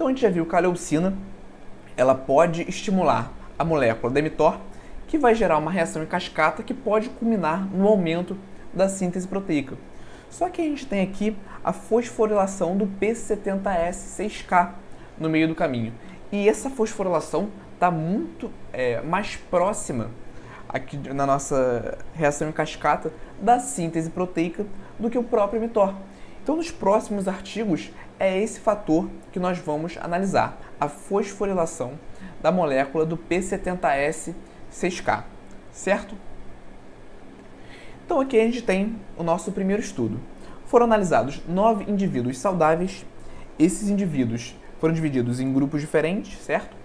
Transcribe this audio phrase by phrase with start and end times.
[0.00, 1.12] Então a gente já viu que a leucina
[1.94, 4.56] ela pode estimular a molécula da mTOR,
[5.06, 8.34] que vai gerar uma reação em cascata que pode culminar no aumento
[8.72, 9.76] da síntese proteica.
[10.30, 14.70] Só que a gente tem aqui a fosforilação do P70S6K
[15.18, 15.92] no meio do caminho.
[16.32, 20.08] E essa fosforilação está muito é, mais próxima
[20.66, 24.64] aqui na nossa reação em cascata da síntese proteica
[24.98, 25.92] do que o próprio mTOR.
[26.42, 31.98] Então, nos próximos artigos, é esse fator que nós vamos analisar, a fosforilação
[32.42, 35.24] da molécula do P70S6K,
[35.70, 36.14] certo?
[38.04, 40.18] Então, aqui a gente tem o nosso primeiro estudo.
[40.66, 43.04] Foram analisados nove indivíduos saudáveis.
[43.58, 46.76] Esses indivíduos foram divididos em grupos diferentes, certo?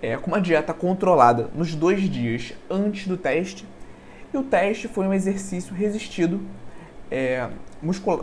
[0.00, 3.66] É, com uma dieta controlada nos dois dias antes do teste.
[4.32, 6.40] E o teste foi um exercício resistido
[7.10, 7.48] é,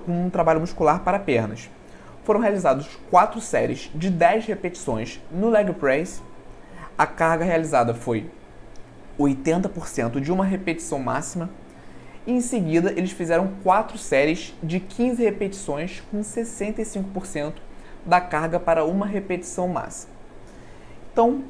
[0.08, 1.70] um trabalho muscular para pernas.
[2.24, 6.22] Foram realizados quatro séries de 10 repetições no leg press.
[6.98, 8.30] A carga realizada foi
[9.20, 11.50] 80% de uma repetição máxima.
[12.26, 17.54] E em seguida, eles fizeram quatro séries de 15 repetições com 65%
[18.06, 20.14] da carga para uma repetição máxima.
[21.12, 21.44] Então,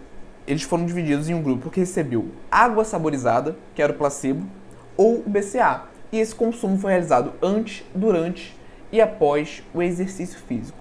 [0.45, 4.47] eles foram divididos em um grupo que recebeu água saborizada, que era o placebo,
[4.95, 5.83] ou o BCA.
[6.11, 8.55] E esse consumo foi realizado antes, durante
[8.91, 10.79] e após o exercício físico.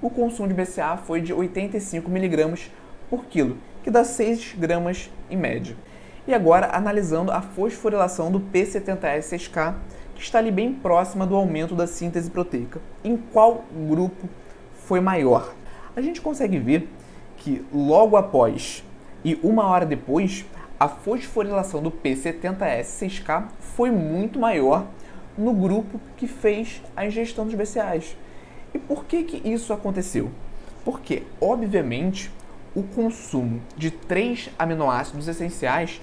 [0.00, 2.70] O consumo de BCA foi de 85 mg
[3.08, 5.76] por quilo, que dá 6 gramas em média.
[6.26, 9.74] E agora analisando a fosforilação do P70S6K,
[10.14, 12.80] que está ali bem próxima do aumento da síntese proteica.
[13.02, 14.28] Em qual grupo
[14.74, 15.52] foi maior?
[15.96, 16.88] A gente consegue ver
[17.36, 18.84] que logo após
[19.24, 20.46] e uma hora depois,
[20.80, 24.86] a fosforilação do P70S6K foi muito maior
[25.36, 28.16] no grupo que fez a ingestão dos BCAAs.
[28.72, 30.30] E por que, que isso aconteceu?
[30.82, 32.30] Porque, obviamente,
[32.74, 36.00] o consumo de três aminoácidos essenciais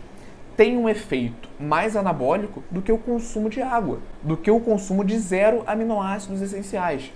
[0.55, 5.03] tem um efeito mais anabólico do que o consumo de água, do que o consumo
[5.03, 7.11] de zero aminoácidos essenciais.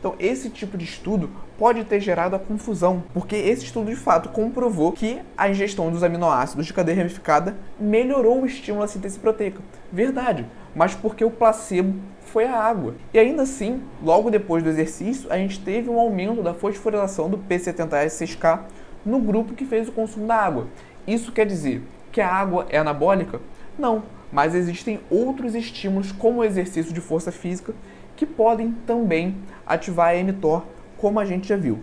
[0.00, 1.28] Então, esse tipo de estudo
[1.58, 6.02] pode ter gerado a confusão, porque esse estudo de fato comprovou que a ingestão dos
[6.02, 9.60] aminoácidos de cadeia ramificada melhorou o estímulo à síntese proteica.
[9.92, 12.94] Verdade, mas porque o placebo foi a água.
[13.12, 17.36] E ainda assim, logo depois do exercício, a gente teve um aumento da fosforilação do
[17.36, 18.60] P70S6K
[19.04, 20.66] no grupo que fez o consumo da água.
[21.06, 23.38] Isso quer dizer que a água é anabólica?
[23.78, 27.74] Não, mas existem outros estímulos, como o exercício de força física,
[28.20, 29.34] que podem também
[29.66, 30.64] ativar a mTOR,
[30.98, 31.78] como a gente já viu.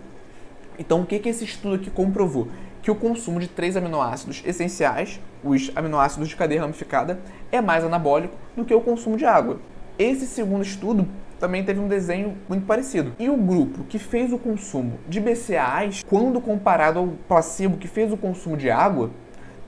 [0.77, 2.47] Então, o que, que esse estudo aqui comprovou?
[2.83, 7.19] Que o consumo de três aminoácidos essenciais, os aminoácidos de cadeia ramificada,
[7.51, 9.59] é mais anabólico do que o consumo de água.
[9.97, 11.07] Esse segundo estudo
[11.39, 13.13] também teve um desenho muito parecido.
[13.17, 18.13] E o grupo que fez o consumo de BCAAs, quando comparado ao placebo que fez
[18.13, 19.09] o consumo de água,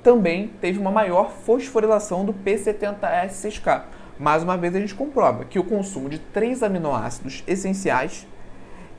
[0.04, 3.86] também teve uma maior fosforilação do P70S6K,
[4.20, 8.28] mais uma vez a gente comprova que o consumo de três aminoácidos essenciais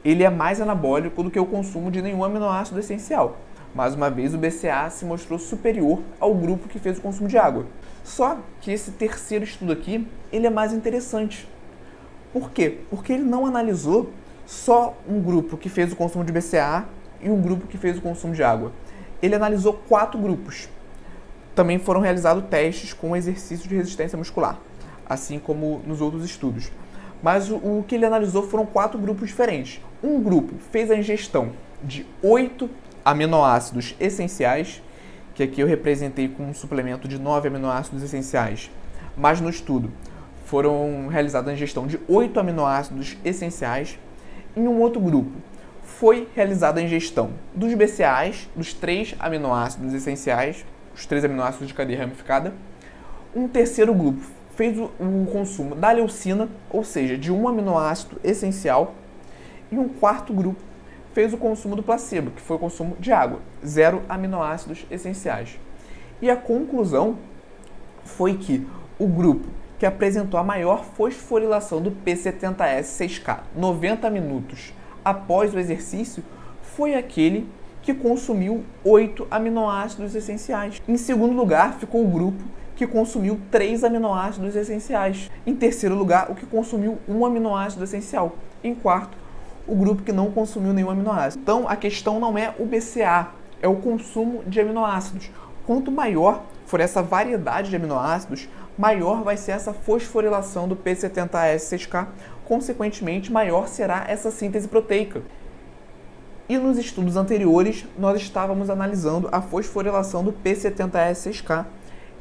[0.02, 3.36] ele é mais anabólico do que o consumo de nenhum aminoácido essencial.
[3.74, 7.36] Mais uma vez, o BCA se mostrou superior ao grupo que fez o consumo de
[7.36, 7.66] água.
[8.02, 11.46] Só que esse terceiro estudo aqui, ele é mais interessante.
[12.32, 12.78] Por quê?
[12.88, 14.10] Porque ele não analisou
[14.46, 16.86] só um grupo que fez o consumo de BCA
[17.20, 18.72] e um grupo que fez o consumo de água.
[19.22, 20.66] Ele analisou quatro grupos.
[21.54, 24.58] Também foram realizados testes com exercício de resistência muscular
[25.10, 26.70] assim como nos outros estudos.
[27.20, 29.80] Mas o, o que ele analisou foram quatro grupos diferentes.
[30.02, 31.50] Um grupo fez a ingestão
[31.82, 32.70] de oito
[33.04, 34.80] aminoácidos essenciais,
[35.34, 38.70] que aqui eu representei com um suplemento de nove aminoácidos essenciais,
[39.16, 39.90] mas no estudo
[40.44, 43.98] foram realizadas a ingestão de oito aminoácidos essenciais.
[44.56, 45.32] Em um outro grupo
[45.82, 51.98] foi realizada a ingestão dos BCAAs, dos três aminoácidos essenciais, os três aminoácidos de cadeia
[51.98, 52.54] ramificada.
[53.34, 58.94] Um terceiro grupo fez o, o consumo da leucina, ou seja, de um aminoácido essencial,
[59.72, 60.60] e um quarto grupo
[61.14, 65.58] fez o consumo do placebo, que foi o consumo de água, zero aminoácidos essenciais.
[66.20, 67.16] E a conclusão
[68.04, 68.66] foi que
[68.98, 69.48] o grupo
[69.78, 76.22] que apresentou a maior fosforilação do P70S6K 90 minutos após o exercício
[76.60, 77.48] foi aquele
[77.80, 80.82] que consumiu oito aminoácidos essenciais.
[80.86, 85.30] Em segundo lugar, ficou o grupo que consumiu três aminoácidos essenciais.
[85.46, 88.32] Em terceiro lugar, o que consumiu um aminoácido essencial.
[88.64, 89.18] Em quarto,
[89.68, 91.42] o grupo que não consumiu nenhum aminoácido.
[91.42, 95.30] Então, a questão não é o BCA, é o consumo de aminoácidos.
[95.66, 98.48] Quanto maior for essa variedade de aminoácidos,
[98.78, 102.06] maior vai ser essa fosforilação do P70S6K,
[102.46, 105.20] consequentemente, maior será essa síntese proteica.
[106.48, 111.66] E nos estudos anteriores, nós estávamos analisando a fosforilação do P70S6K.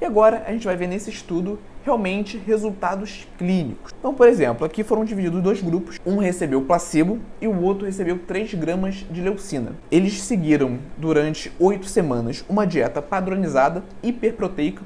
[0.02, 3.94] E agora a gente vai ver nesse estudo realmente resultados clínicos.
[4.00, 6.00] Então, por exemplo, aqui foram divididos dois grupos.
[6.06, 9.74] Um recebeu placebo e o outro recebeu 3 gramas de leucina.
[9.92, 14.84] Eles seguiram durante 8 semanas uma dieta padronizada hiperproteica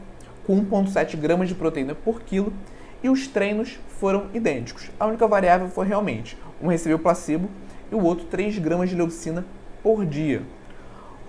[0.47, 2.51] com 1,7 gramas de proteína por quilo
[3.03, 4.89] e os treinos foram idênticos.
[4.99, 7.49] A única variável foi realmente um recebeu placebo
[7.91, 9.45] e o outro 3 gramas de leucina
[9.83, 10.41] por dia.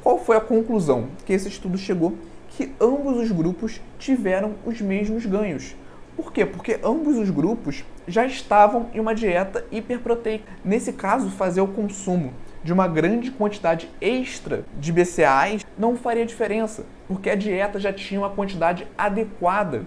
[0.02, 2.14] Qual foi a conclusão que esse estudo chegou?
[2.56, 5.74] Que ambos os grupos tiveram os mesmos ganhos.
[6.16, 6.46] Por quê?
[6.46, 10.44] Porque ambos os grupos já estavam em uma dieta hiperproteica.
[10.64, 16.86] Nesse caso, fazer o consumo de uma grande quantidade extra de BCAAs não faria diferença,
[17.08, 19.86] porque a dieta já tinha uma quantidade adequada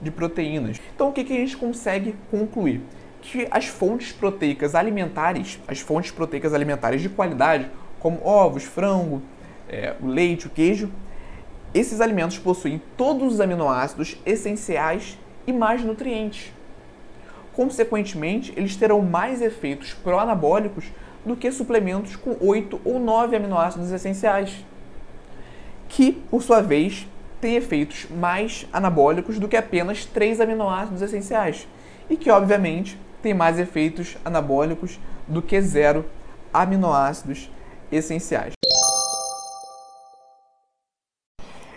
[0.00, 0.80] de proteínas.
[0.94, 2.80] Então, o que, a gente consegue concluir?
[3.22, 7.70] Que as fontes proteicas alimentares, as fontes proteicas alimentares de qualidade,
[8.00, 9.22] como ovos, frango,
[9.68, 10.90] é, o leite, o queijo,
[11.74, 16.52] esses alimentos possuem todos os aminoácidos essenciais e mais nutrientes.
[17.52, 20.84] Consequentemente, eles terão mais efeitos pró-anabólicos
[21.24, 24.64] do que suplementos com 8 ou 9 aminoácidos essenciais,
[25.88, 27.06] que, por sua vez,
[27.40, 31.66] têm efeitos mais anabólicos do que apenas 3 aminoácidos essenciais,
[32.08, 36.04] e que, obviamente, têm mais efeitos anabólicos do que zero
[36.52, 37.50] aminoácidos
[37.90, 38.55] essenciais.